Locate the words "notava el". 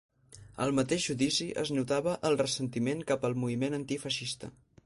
1.79-2.39